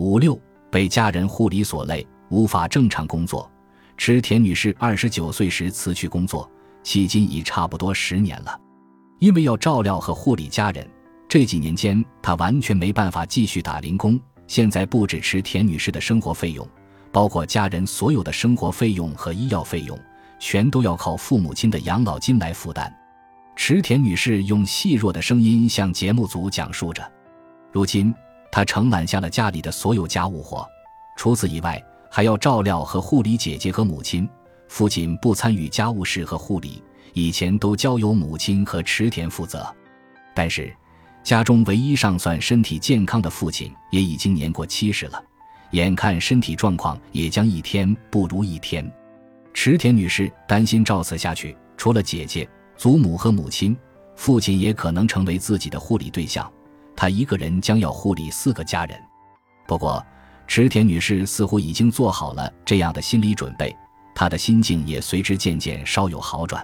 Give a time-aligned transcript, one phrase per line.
[0.00, 0.40] 五六
[0.70, 3.48] 被家人护理所累，无法正常工作。
[3.98, 6.50] 池田女士二十九岁时辞去工作，
[6.82, 8.58] 迄今已差不多十年了。
[9.18, 10.88] 因为要照料和护理家人，
[11.28, 14.18] 这几年间她完全没办法继续打零工。
[14.46, 16.66] 现在不止池田女士的生活费用，
[17.12, 19.98] 包括家人所有的生活费用和医药费用，
[20.38, 22.90] 全都要靠父母亲的养老金来负担。
[23.54, 27.06] 池田女士用细弱的声音向节目组讲述着
[27.70, 28.14] ：“如今，
[28.50, 30.66] 她承揽下了家里的所有家务活，
[31.16, 34.28] 除此以外，还要照料和护理姐姐和母亲。
[34.68, 36.82] 父亲不参与家务事和护理，
[37.12, 39.66] 以前都交由母亲和池田负责。
[40.34, 40.72] 但是，
[41.22, 45.22] 家中唯一尚算身体健康的父亲也已经年过七十了，
[45.72, 48.88] 眼看身体状况也将一天不如一天。
[49.52, 52.48] 池田女士担心，照此下去，除了姐姐。”
[52.80, 53.76] 祖母和母亲，
[54.16, 56.50] 父亲也可能成为自己的护理对象，
[57.00, 59.02] 她一个人将要护理四个家人。
[59.66, 60.04] 不过，
[60.46, 63.74] 池田女士似乎已经做好了这样的心理准备，
[64.14, 66.62] 她的心境也随之渐渐稍有好转。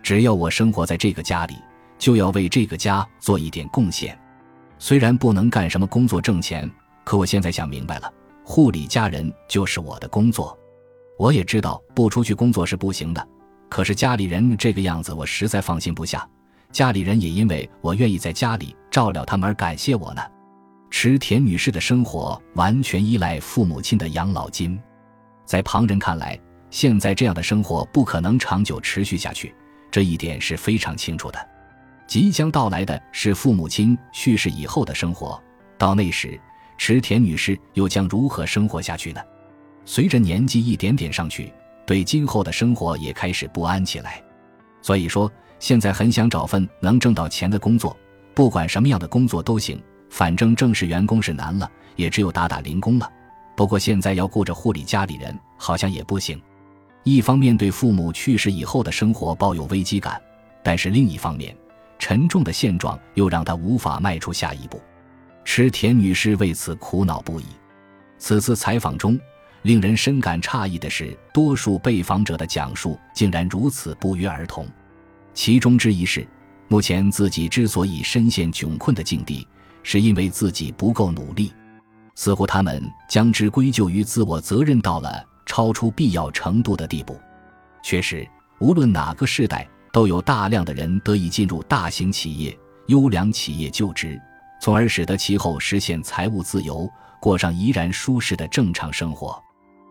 [0.00, 1.56] 只要我生活在这个家里，
[1.98, 4.16] 就要为这个家做一点贡献。
[4.78, 6.70] 虽然不能干什么工作挣钱，
[7.02, 8.08] 可我现在想明白了，
[8.44, 10.56] 护理家人就是我的工作。
[11.18, 13.28] 我也知道不出去工作是不行的。
[13.68, 16.24] 可是家里人这个样子，我实在放心不下。
[16.74, 20.20] 家里人也因为我愿意在家里照料他们而感谢我呢。
[20.90, 24.76] 池田女士的生活完全依赖父母亲的养老金，
[25.44, 26.36] 在旁人看来，
[26.70, 29.54] 现在这样的生活不可能长久持续下去，
[29.88, 31.38] 这一点是非常清楚的。
[32.08, 35.40] 即将到来的是父母亲去世以后的生活，
[35.78, 36.38] 到那时，
[36.76, 39.20] 池田女士又将如何生活下去呢？
[39.84, 41.52] 随着年纪一点点上去。
[41.86, 44.20] 对今后的生活也开始不安起来，
[44.82, 45.30] 所以说
[45.64, 47.96] 现在很想找份能挣到钱的工作，
[48.34, 53.10] 不管什么样的工作都行，反正正式员工是难了，也只有打打零工了。
[53.56, 56.38] 不过现在要顾着护理家里人，好像也不行。
[57.02, 60.20] 一方面对父母去世以后的生活抱有危机感，
[60.62, 61.56] 但是另一方面，
[61.98, 64.78] 沉重的现状又让他无法迈出下一步。
[65.46, 67.46] 池田女士为此苦恼不已。
[68.18, 69.18] 此次采访中。
[69.62, 74.68] 令人深感诧异的是，多数被访者的讲述竟然如此不约而同。
[75.34, 76.26] 其中之一是，
[76.68, 79.46] 目前自己之所以深陷窘困的境地，
[79.82, 81.52] 是因为自己不够努力。
[82.14, 87.20] 似乎他们将之归咎于自我责任到了超出必要程度的地步。
[87.82, 88.26] 确实，
[88.60, 92.56] 无论哪个时代，都有大量的人得以进入大型企业、
[92.86, 94.16] 优良企业就职，
[94.60, 96.88] 从而使得其后实现财务自由，
[97.20, 99.36] 过上怡然舒适的正常生活。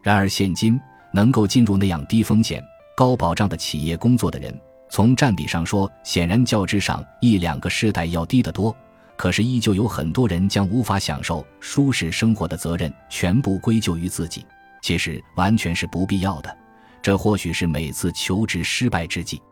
[0.00, 0.80] 然而，现今
[1.12, 2.62] 能够进入那样低风险、
[2.96, 4.56] 高保障的企业工作的人，
[4.94, 8.72] 从占比上说，显然较之上一两个世代要低得多。
[9.16, 14.46] 可是，依旧有很多人将无法享受舒适生活的责任全部归咎于自己，
[14.82, 16.58] 其实完全是不必要的。
[17.02, 19.42] 这或许是每次求职失败之际，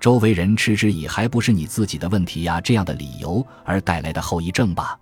[0.00, 4.98] 周围人嗤之以“还不是你自己的问题呀”这样的理由而带来的后遗症吧。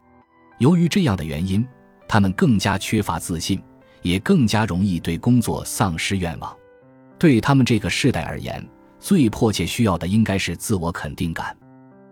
[0.58, 1.64] 由于这样的原因，
[2.08, 3.62] 他们更加缺乏自信。
[4.02, 6.56] 也更加容易对工作丧失愿望。
[7.18, 8.64] 对他们这个世代而言，
[8.98, 11.56] 最迫切需要的应该是自我肯定感。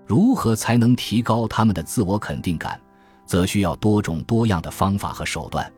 [0.06, 2.80] 如何才能提高他们的自我肯定感，
[3.24, 5.72] 则需要多种多样的方法和手段。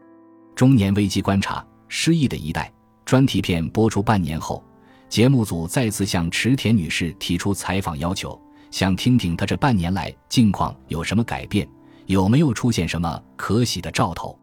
[0.54, 2.72] 中年危机观察：失意的一代
[3.04, 4.64] 专题片播出半年后，
[5.08, 8.40] 节目组再次向池田女士提出采访要求，
[8.72, 11.68] 想听听她这半年来近况有什么改变，
[12.06, 14.36] 有没有出现什么可喜的兆头。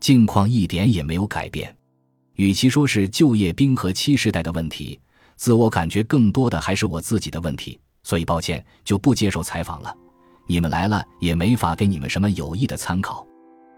[0.00, 1.72] 境况一点也没有改变，
[2.34, 4.98] 与其说是就业冰河期时代的问题，
[5.40, 7.80] 自我感觉更多的还是我自己的问题。
[8.02, 9.90] 所以抱歉，就不接受采访了。
[10.46, 13.26] 你们来了也没法给你们什么有益的参考。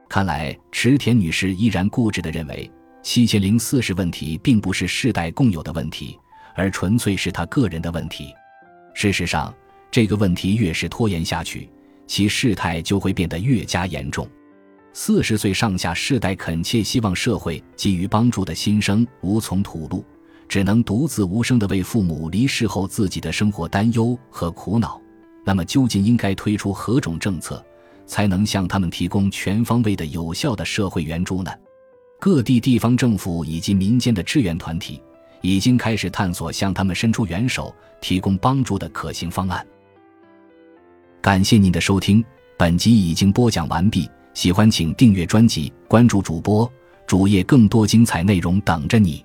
[0.08, 2.68] 看来池田女士依然固执地认为
[3.00, 6.18] 七千零四十问题并不是世代共有的问题，
[6.56, 8.34] 而纯粹是她个人的问题。
[8.92, 9.54] 事实上，
[9.88, 11.70] 这个问题越是拖延下去，
[12.08, 14.28] 其事态就会变得越加严重。
[14.92, 20.04] 四十岁上下世代恳切希望社会给予帮助的心声无从吐露，
[20.52, 25.00] 只能独自无声地为父母离世后自己的生活担忧和苦恼。
[25.46, 27.64] 那么，究竟应该推出何种政策，
[28.04, 31.50] 才能向他们提供全方位的有效的社会援助呢？
[32.20, 35.00] 各地地方政府以及民间的志愿团体
[35.40, 39.66] 已经开始探索向他们伸出援手、提供帮助的可行方案。
[41.22, 42.22] 感谢您的收听，
[42.58, 44.06] 本集已经播讲完毕。
[44.34, 46.70] 喜欢请订阅专辑，关注主播
[47.06, 49.25] 主页，更多精彩内容等着你。